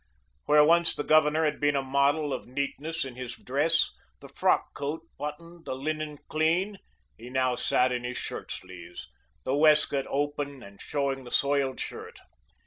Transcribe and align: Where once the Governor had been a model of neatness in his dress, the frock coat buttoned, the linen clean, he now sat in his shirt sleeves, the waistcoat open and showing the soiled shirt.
Where 0.45 0.63
once 0.63 0.95
the 0.95 1.03
Governor 1.03 1.45
had 1.45 1.59
been 1.59 1.75
a 1.75 1.83
model 1.83 2.33
of 2.33 2.47
neatness 2.47 3.05
in 3.05 3.15
his 3.15 3.35
dress, 3.35 3.91
the 4.19 4.29
frock 4.29 4.73
coat 4.73 5.03
buttoned, 5.19 5.65
the 5.65 5.75
linen 5.75 6.17
clean, 6.27 6.79
he 7.19 7.29
now 7.29 7.53
sat 7.53 7.91
in 7.91 8.03
his 8.03 8.17
shirt 8.17 8.51
sleeves, 8.51 9.07
the 9.43 9.55
waistcoat 9.55 10.07
open 10.09 10.63
and 10.63 10.81
showing 10.81 11.23
the 11.23 11.29
soiled 11.29 11.79
shirt. 11.79 12.17